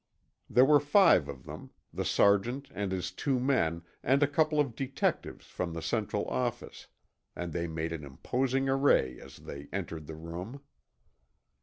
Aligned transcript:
There 0.49 0.65
were 0.65 0.79
five 0.79 1.29
of 1.29 1.43
them, 1.45 1.69
the 1.93 2.03
Sergeant 2.03 2.71
and 2.73 2.91
his 2.91 3.11
two 3.11 3.39
men 3.39 3.83
and 4.01 4.23
a 4.23 4.27
couple 4.27 4.59
of 4.59 4.75
detectives 4.75 5.45
from 5.45 5.73
the 5.75 5.81
Central 5.83 6.25
Office, 6.25 6.87
and 7.35 7.53
they 7.53 7.67
made 7.67 7.93
an 7.93 8.03
imposing 8.03 8.67
array 8.67 9.19
as 9.19 9.35
they 9.37 9.67
entered 9.71 10.07
the 10.07 10.15
room. 10.15 10.61